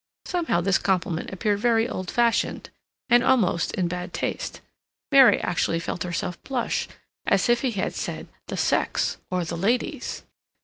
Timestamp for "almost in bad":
3.23-4.13